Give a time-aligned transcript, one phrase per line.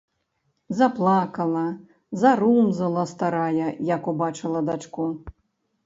[0.79, 1.61] Заплакала,
[2.23, 5.03] зарумзала старая, як убачыла дачку.